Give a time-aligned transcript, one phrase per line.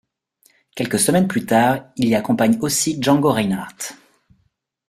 [0.75, 3.95] Quelques semaines plus tard, il y accompagne aussi Django Reinhardt.